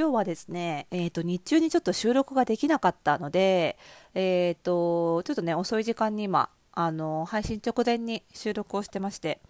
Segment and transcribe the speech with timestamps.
[0.00, 3.76] 今日はですね、えーと、日中にちょっと収録ができなかったので、
[4.14, 9.40] えーと、ちょっとね遅い時間に今あの配信直前に収録をしてまして、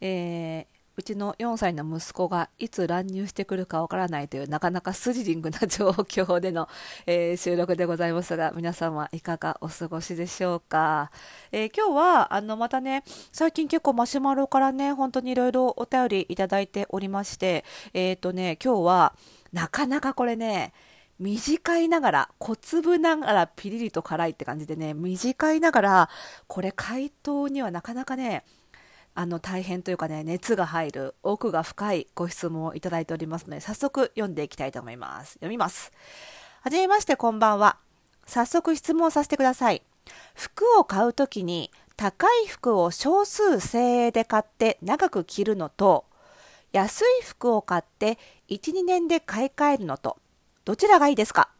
[0.00, 6.68] えーうちの4歳の息子がいつ乱入してくるかわからないというなかなかスリリングな状況での、
[7.06, 11.10] えー、収録でございますが皆さんはいかがお過ごしでしょうか、
[11.50, 17.64] えー、今日はあのまたね最近結構マシュマロからね本当にいろいろお便りいただいておりまして
[17.94, 19.14] えっ、ー、とね今日は
[19.52, 20.72] なかなかこれね
[21.18, 26.10] 短いながら、小粒ながらピリリと辛いって感じでね、短いながら、
[26.48, 28.44] これ回答にはなかなかね、
[29.14, 35.34] あの大変というかね熱が入る奥が深いご質問をいただいておりますので早速読んでいきたいと思います。
[35.34, 35.92] 読みます。
[36.62, 37.76] はじめましてこんばんは。
[38.26, 39.82] 早速質問させてください。
[40.34, 46.06] 服を買うときに高い服を少数精鋭で買って長く着るのと
[46.72, 48.18] 安い服を買って
[48.48, 50.18] 12年で買い替えるのと
[50.64, 51.50] どちらがいいですか？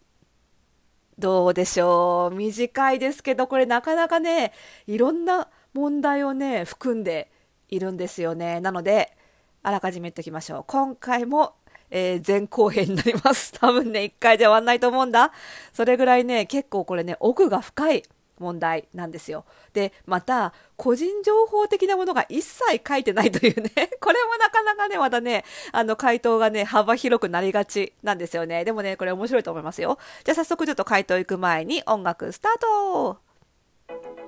[1.18, 4.52] どうでしょう短いですけどこれなかなかね
[4.86, 7.30] いろんな問題をね含んで
[7.68, 8.60] いるんですよね。
[8.60, 9.16] なので、
[9.62, 10.64] あらかじめ言っておきましょう。
[10.66, 11.54] 今回も、
[11.88, 13.50] えー、前後編になります。
[13.52, 15.32] 多分ね、1回じゃ終わんないと思うんだ。
[15.72, 18.02] それぐらいね、結構これね、奥が深い
[18.42, 19.44] 問題なんですよ。
[19.72, 28.64] で、また、個人情報的なものが一切書いてないというね、 これもなかなかね、またね、あの、回答がね、幅広くなりがちなんですよね。
[28.64, 29.98] でもね、これ面白いと思いますよ。
[30.24, 34.21] じゃあ早速ちょっと回答行く前に音楽スタート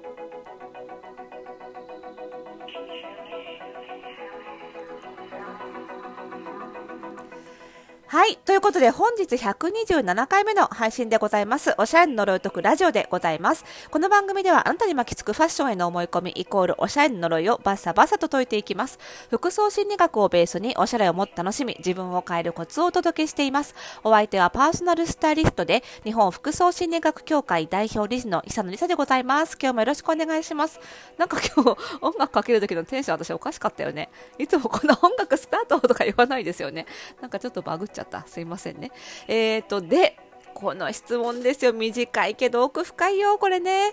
[8.15, 8.37] はい。
[8.45, 11.75] ということで、本日127回目の配信でございます。
[11.79, 13.65] おしゃれの呪いを解くラジオでございます。
[13.91, 19.01] この番組では、あなたに巻きつくファッションへの思い込み、イコールおしゃれの呪いをバッサバサと解いていきます。
[19.31, 23.75] 服装心理学をベースに、おしゃれをもっと楽しみ、自分を変えるコツをお届けしています。
[24.05, 29.59] お相手はパーソナルスタイリストで、日本服装心理学協会代表理事の伊佐野里沙でございます。
[29.61, 30.79] 今日もよろしくお願いします。
[31.19, 34.09] なんか今日、音楽かける時のテンション私おかしかったよね。
[34.39, 36.87] いつもこんな音楽スタートとか言わないですよね。
[37.21, 38.25] なんかちょっとバグっちゃった。
[38.27, 38.91] すいませんね。
[39.29, 40.17] えっ、ー、と、で、
[40.55, 41.73] この質問ですよ。
[41.73, 43.93] 短いけど奥深いよ、これね。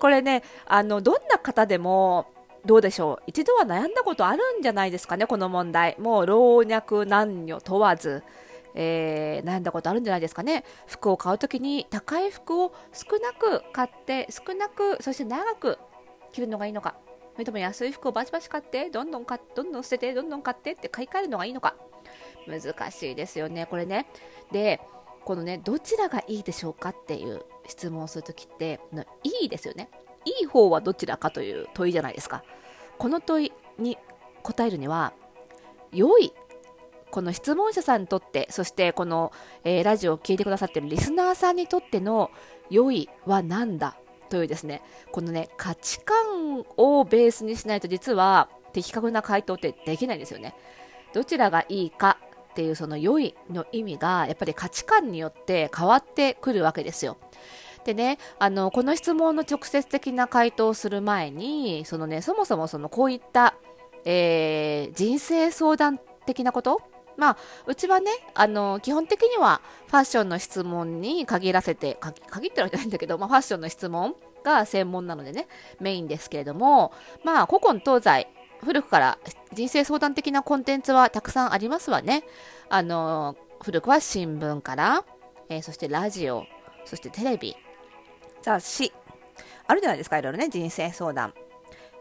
[0.00, 2.26] これね、あの、どんな方でも、
[2.64, 3.22] どうでしょう。
[3.26, 5.96] 一度は悩んだことあるんじゃないですかね、この問題。
[5.98, 8.22] もう老若男女問わず。
[8.74, 10.64] えー、悩んだことあるんじゃないですかね。
[10.86, 15.78] 服を買うときに高い服を少なく買って、少なく、そして長く
[16.32, 16.94] 着るのがいいのか。
[17.34, 21.74] それとも安い服をバチバチ買って、どんどん買どんどん捨てて、どんどん買ってって買い替えるのがいいのか。
[22.46, 24.06] 難しいですよね、これね。
[24.52, 24.80] で、
[25.24, 28.80] このね、どちらがいいでしょうかっていう質問をするときって、
[29.22, 29.90] いいですよね。
[30.24, 32.42] いい方はどちらかという問いじゃないですか。
[32.98, 33.98] この問いに
[34.42, 35.12] 答えるには、
[35.92, 36.32] 良い
[37.10, 39.32] この質問者さんにとって、そしてこの、
[39.64, 42.30] えー、ラジオを聴いてくださっているリスナーさんにとっての
[42.70, 43.96] 良いは何だ
[44.28, 50.54] というですね、このね、価値観をベースにしないと実は的確な回答ってできないんですよね。
[51.12, 52.18] どちらがいいか
[52.60, 57.16] っていうその良いの意味がやっぱり価値観によって変わってくるわけですよ。
[57.86, 63.54] でね、あの、この質問の直接的な回答をする前に、そのね、そもそもそのこういった、
[64.04, 66.82] えー、人生相談的なこと？
[67.16, 75.48] まあ、うちはね、あの、基本的にはファッションの質問に限らせて、限ってるわけじゃないんだけど、まあ、ファッションの質問が専門なのでね、
[75.80, 76.92] メインですけれども、
[77.24, 78.28] まあ、古今東西、
[78.64, 79.18] 古くから
[79.52, 82.24] 人生相談的なコンテンツはたくさんありますわね。
[82.68, 85.04] あの、古くは新聞から、
[85.48, 86.46] えー、そしてラジオ、
[86.84, 87.56] そしてテレビ、
[88.42, 88.92] 雑誌、
[89.66, 91.34] あるじゃないですか、いろいろね、人生相談。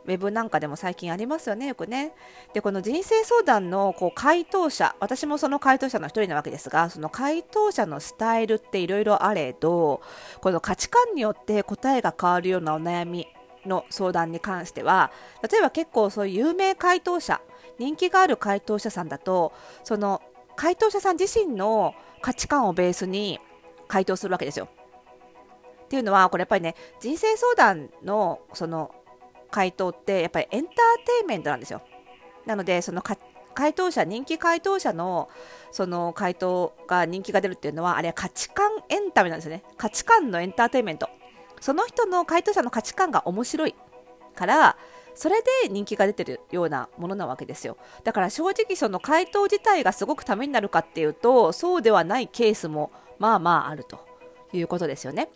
[0.06, 2.14] ウェブなんかでも最近ありますよね、よくね。
[2.54, 10.02] で、この人生相談のこう回答者、私もその回答者の一人なわけですが、その回答者のスタイルっていろいろあれど、
[10.42, 13.28] この価値観によって答えが変わるようなお悩み
[13.66, 15.12] の相談に関しては
[15.50, 17.42] 例えば結構そういう有名回答者
[17.78, 19.54] 人気がある回答者さんだと
[19.84, 20.22] その
[20.56, 23.40] 回答者さん自身の価値観をベースに
[23.88, 24.68] 回答するわけですよ。
[25.86, 28.94] っていうのはこれやっぱりね人生相談のその
[29.50, 30.76] 回答ってやっぱりエンターテ
[31.22, 31.82] インメントなんですよ。
[32.46, 35.30] なのでその回答者人気回答者の
[35.72, 41.10] その回答が人気が出るっていうのはあれは価値観エンタメなんですよね価値観のエンターテインメント
[41.60, 43.76] その人の回答者の価値観が面白い
[44.36, 44.78] から
[45.16, 47.78] それで人気が出てるようなものなわけですよ。
[48.04, 54.00] だから正直その回答自体がすごくためになるかっていうとそうではないケースもまあまああると
[54.54, 55.30] いうことですよね。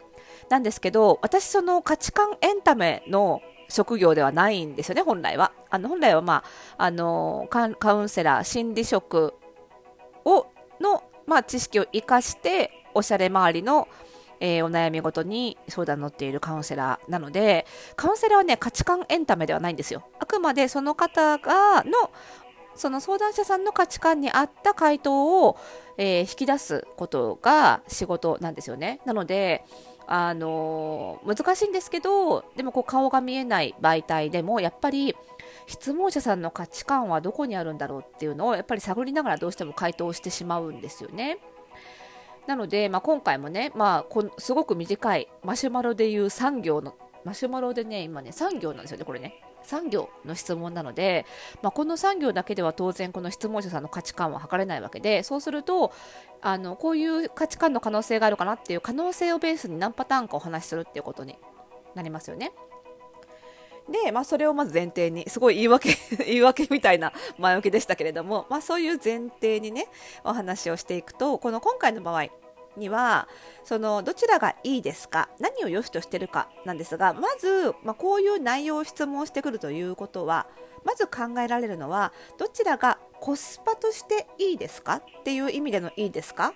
[0.49, 5.51] なんですけど私その価値観エンタメの職業ではないんですよね本来は。
[5.69, 6.43] あの本来はま
[6.77, 9.33] ああのカウンセラー心理職
[10.23, 10.47] を
[10.79, 13.87] のまあ、知識を生かしておしゃれ周りの、
[14.43, 22.11] えー、お悩みごとに相談に乗っているカウンセラーなのでカウンセラーはね価値観エンタメではないんですよあくまでその方がの
[22.75, 25.57] その相談者さんの価値観に合った回答を、
[25.97, 29.63] えー、引き出すことが仕事なんですよねなので
[30.07, 35.15] あのー、難しいんですけどでもこう顔が見えない媒体でもやっぱり
[35.67, 41.37] 質問者さんの価値観はどこにあるんだろうっていうのをやっぱり探りながらどうしても回答してしまうんですよね。
[42.47, 49.35] なので、まあ、今回もね、まあ、こすごく短いマシュマロでいう3行のマシュマロでね今ね3行なんですよねこれね
[49.65, 51.25] 3行の質問なので、
[51.61, 55.93] まあ、この3行だけでは当然この質問者さんの価値観は測れないわけでそうすると
[56.41, 61.37] あのこういう価値観の可能性があるかなっていう可能性をベースに何パターンかお話しするっていうことに
[61.95, 62.51] なりますよね。
[63.89, 69.87] で、まあ、それをまず前提に、すごい言い訳 言い訳みたいな前置きでしたけれども、まあ、そういう前提にね、
[70.23, 72.27] お話をしていくと、この今回の場合
[72.77, 73.27] には、
[73.63, 80.47] その、どちらがいいですか何を良しとしてるかなんですが、まず、まあ、こういう内容を質問してくるということは、
[80.85, 86.53] まず考えられるのは、どちらがコスパとしていいですかっていう意味でのいいですか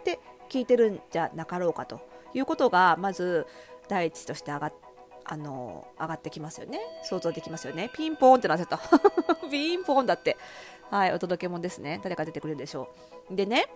[0.00, 2.00] って聞いてるんじゃなかろうかと
[2.34, 3.46] いうことが、まず
[3.88, 4.85] 第一として上がって
[5.28, 6.80] あの上がってきますよね。
[7.02, 7.90] 想像できますよね。
[7.92, 8.78] ピンポーンってなってた。
[9.50, 10.36] ピンポーンだって。
[10.90, 12.00] はいお届け物ですね。
[12.02, 12.88] 誰か出てくるでしょ
[13.30, 13.34] う。
[13.34, 13.66] でね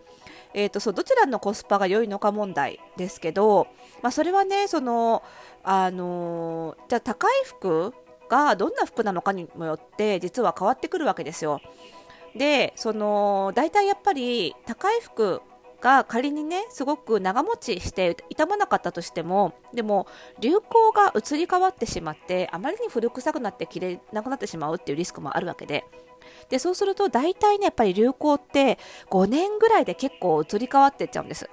[0.52, 3.68] えーと、そうどちらのコスパが良いのか問題ですけど、
[4.02, 5.22] まあ、それはねその
[5.62, 7.94] あのじゃあ高い服
[8.28, 11.60] がどんな服なのかにもよって実は変わってくるわけですよ。
[12.36, 15.42] でその大体やっぱり高い服
[15.80, 20.06] が仮にねすごく長持ちして傷まなかったとしてもでも
[20.40, 25.84] 流行が移り変わってしまってあまりに古臭くなって着れなくなってしまうっていうリスクもあるわけで。
[26.48, 28.78] でそうすると大体ねやっぱり流行って
[29.08, 31.48] 5年ぐらいで結構移り変わっていっちゃうんです。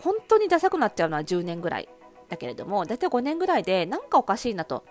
[0.00, 1.88] 本当にダサくなっちゃうのは10年ぐらい
[2.28, 4.84] だけれども大体5年ぐらいでなんかおかしいなと。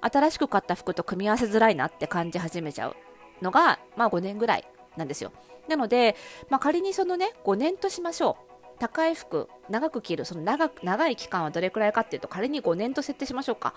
[0.00, 2.96] 新しく買った服と組み合わせづらいなって感じ始めちゃう
[3.40, 4.64] のがまあ5年ぐらい
[4.96, 5.32] なんですよ。
[5.68, 6.16] なので、
[6.48, 8.52] まあ、仮にそのね5年としましょう。
[8.78, 13.74] 高い服長く着るその長長い期間はどれくらいかっていうと仮に5年と設定しましょうか。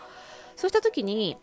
[0.55, 1.37] そうした時に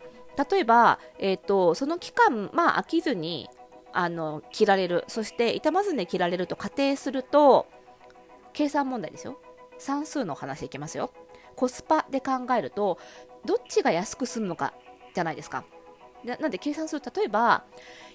[0.50, 3.48] 例えば、えーと、その期間、まあ、飽きずに
[3.92, 5.04] あの着られる。
[5.08, 7.66] そして傷まずに着られると仮定すると
[8.52, 9.38] 計算問題ですよ。
[9.78, 11.12] 算数の話いきますよ。
[11.54, 12.98] コスパで考えると
[13.44, 14.72] どっちが安く済むのか
[15.14, 15.64] じゃないですか。
[16.24, 17.64] なんで計算する例えば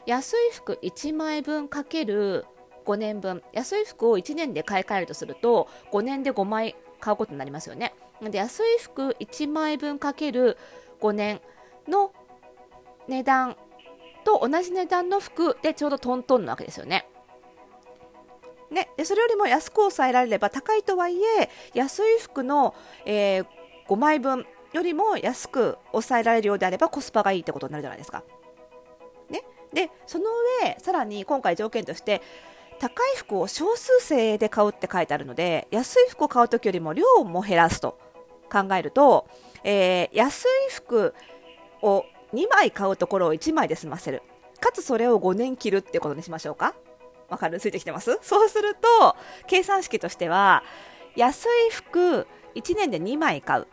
[0.07, 2.45] 安い服1枚分かける
[2.85, 10.57] 5年分安い服を1年で買い替えるとすると5年で5枚買うことになりますよねで安い服1枚分かける
[11.01, 11.41] 5年
[11.87, 12.13] の
[13.07, 13.57] 値段
[14.23, 17.07] と同じ値段の服でちょうどトントンなわけですよね。
[18.69, 22.75] ね、でそれよりも安く抑えられれば高いとはいえ安い服の、
[23.05, 23.45] えー、
[23.87, 28.23] 5枚分よりも安く抑えられるようであればコスパがいいってことになるじゃないですか。
[29.73, 30.25] でその
[30.63, 32.21] 上さらに今回条件として
[32.79, 37.99] 高い服を少数生で買うって書いてあるので安い服を買う時よりも量も減らすと
[38.51, 39.27] 考えると、
[39.63, 41.13] えー、安い服
[41.81, 44.21] を2枚買うところを1枚で済ませる。
[44.59, 46.75] かつそれを5年着るってことにしましょうか。
[47.29, 47.59] わかる？
[47.59, 48.19] ついてきてます？
[48.21, 49.15] そうすると
[49.47, 50.63] 計算式としては
[51.15, 53.67] 安い服1年で2枚買う。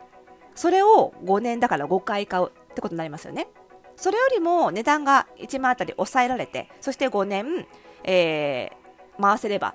[0.55, 3.49] それを5年だから5回買うってことになりますよね。
[3.97, 7.67] それよりも値段が1枚あたり抑えられてそして5年、
[8.05, 9.75] えー、回せれば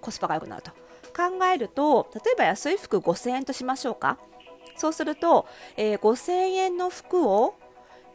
[0.00, 0.70] コスパが良くなると。
[1.14, 4.16] 考えると例えば安い服5000円としましょうか。
[4.76, 5.46] そうすると、
[5.76, 7.54] えー、5000円の服を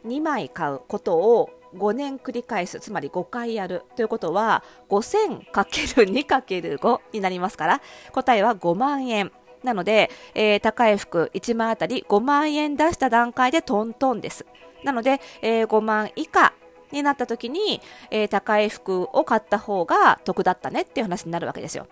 [0.04, 7.82] 2枚買うことを5年繰り返すつまり5回やるということは 5000×2×5 になりますから
[8.12, 9.30] 答えは5万円。
[9.64, 14.46] なので、えー、高い服1万あたり5万円出した段階でトントンです。
[14.84, 16.52] なので、えー、5万以下
[16.92, 17.80] になった時に、
[18.10, 21.86] えー、高い服を買った方が得だったねっていう話になるわけですよ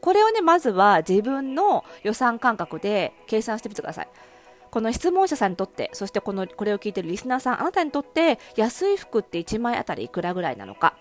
[0.00, 4.08] これをねまずは自分の予算感覚で計算してみてください
[4.74, 10.96] この質問者さんにとって、そしてこのこれを聞いてるリスナーさん、あなたにとって安い服って1枚あたりいくらぐらいなのか。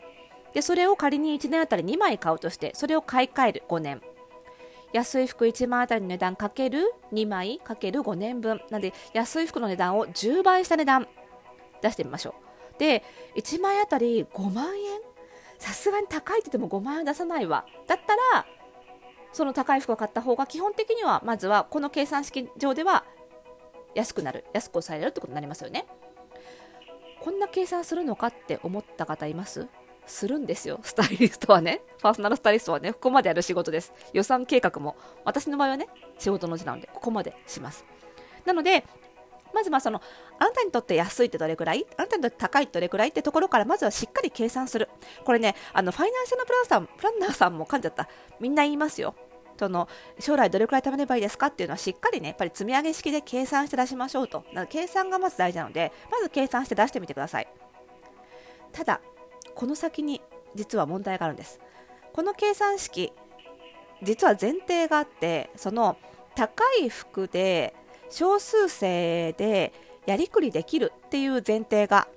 [0.54, 4.02] で、それを仮に1年あたり2枚買うとして、それを買い替える5年。
[4.92, 8.62] 安い服1万あたりの値段かける2枚かける5年分。
[8.70, 11.08] なので、安い服の値段を10倍した値段
[11.84, 12.34] 出してみましょ
[12.76, 12.80] う。
[12.80, 13.04] で、
[13.36, 15.00] 1枚あたり5万円？
[15.60, 17.66] さすがに高いって言っても5万円出さないわ。
[17.88, 18.46] だったら、
[19.32, 23.04] その高い服を買った方が基本的にはまずはこの計算式上では
[23.96, 25.88] 安くなる安く抑えられるってことになりますよね
[27.22, 29.68] こんな計算するのかって思った方います？
[30.06, 31.82] するんですよ、スタイリストはね。
[32.02, 33.94] パーソナルスタイリストはね、ここまでやる仕事です。
[34.12, 35.88] 予算計画も、私の場合はね、
[36.20, 37.86] 仕事のうちなので、ここまでします。
[38.46, 38.84] なので、
[39.54, 40.02] まずまあその、
[40.40, 41.86] あなたにとって安いってどれくらい？
[41.98, 44.90] あなたにとって高いってどれくらいってところから、まずはしっかり計算する。
[45.24, 48.10] これね、あの、ファイナンシャルプランさん、プランナーさんも噛んじゃった。
[48.40, 49.16] みんな言いますよ。
[49.58, 49.88] その
[50.20, 54.44] 将来どれくらい貯めればいいですかっていうのはしっかりね、やっぱり積み上げ式で計算して出しましょうと。
[54.68, 57.48] 計算がまず大事なので、まず計算して出してみてください。
[58.72, 59.00] ただ、
[59.54, 60.22] この先に
[60.56, 61.60] 実は問題があるんです。
[62.14, 63.14] この計算式、
[64.02, 65.98] 実は前提があって、その
[66.36, 67.76] 高い服で
[68.14, 69.74] 少数生で
[70.06, 72.08] やりくりできるっていう前提が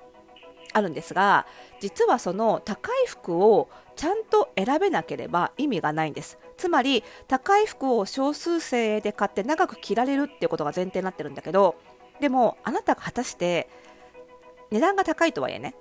[0.74, 1.46] あるんですが
[1.80, 6.38] 実はその高い服をちゃんと選べなければ意味がないんです。
[6.58, 11.76] つまり高い服を少数生で買って長く着られるっていうことが前提になってるんだけど
[12.20, 13.68] でもあなたが果たして
[14.70, 15.74] 値段が高いとはいえね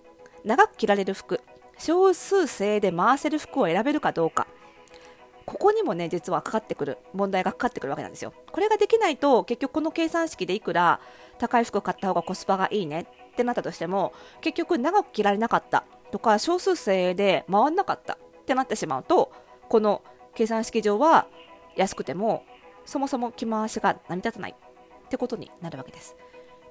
[0.44, 1.42] 長く着られる服
[1.78, 4.48] 少数生で回せる服を選べるかどうか
[5.46, 8.34] ここにもね実はかかってくる問題がかかってくるわけなんですよ。
[8.52, 11.00] これができないと結局この計算式でいくら
[11.38, 19.32] 高い服を買った方がコスパがいいねってなったとしても結局長く着られなかったとか少数生で回んなかったってなってしまうと
[19.70, 20.02] この
[20.34, 21.28] 計算式上は
[21.76, 22.44] 安くても
[22.86, 26.16] そもそも着回しが成り立たないってことになるわけです。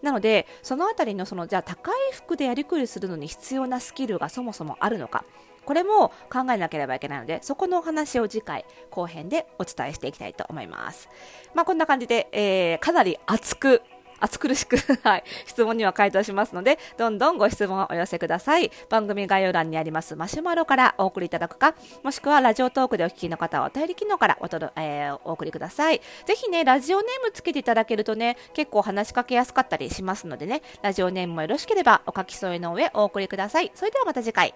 [0.02, 5.24] なのでそのあたりのそのじゃあ高い服でやりくりするのに必要なスキルがそもそもあるのか
[5.64, 11.08] これも考えなければいけないので、そこのお話を次回後編でお伝えしていきたいと思います。
[11.54, 13.82] まあこんな感じで、えー、かなり熱く
[14.20, 18.70] 暑苦しく はい、質問には回答しますので、どんどんご質問をお寄せください。
[18.88, 26.00] 番組概要欄にありますマシュマロからお送りいただくか、もしくはラジオトークでお聞きの方はお便り機能からおとえー、お送りください。
[26.24, 33.72] ぜひね、ラジオネームつけていただけるとね、結構話しかけやすかったりしますのでね、ラジオネームもよろしければお書き添えの上お送りください。
[33.74, 34.54] それではまた次回。